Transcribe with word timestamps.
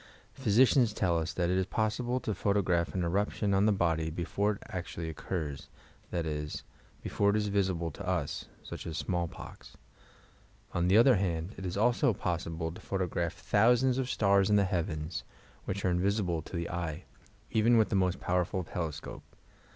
Physi 0.35 0.63
cians 0.63 0.95
tell 0.95 1.19
us 1.19 1.31
that 1.33 1.51
it 1.51 1.59
is 1.59 1.67
possible 1.67 2.19
to 2.21 2.33
photograph 2.33 2.95
an 2.95 3.03
eruption 3.03 3.53
on 3.53 3.67
the 3.67 3.71
body 3.71 4.09
before 4.09 4.53
it 4.53 4.63
actually 4.67 5.09
occurs, 5.09 5.69
that 6.09 6.25
is, 6.25 6.63
before 7.03 7.29
it 7.29 7.35
iB 7.35 7.49
visible 7.53 7.91
to 7.91 8.07
us 8.07 8.45
(such 8.63 8.87
as 8.87 8.97
smallpox). 8.97 9.77
On 10.73 10.87
the 10.87 10.97
other 10.97 11.17
hand, 11.17 11.53
it 11.55 11.67
is 11.67 11.77
also 11.77 12.15
possible 12.15 12.71
to 12.71 12.81
photograph 12.81 13.33
thousands 13.33 13.99
of 13.99 14.09
stars 14.09 14.49
in 14.49 14.55
the 14.55 14.63
heavens, 14.65 15.23
which 15.65 15.85
are 15.85 15.91
invisible 15.91 16.41
to 16.41 16.55
the 16.55 16.71
eye, 16.71 17.03
even 17.51 17.77
with 17.77 17.89
the 17.89 17.95
most 17.95 18.19
powerful 18.19 18.63
telescope. 18.63 19.21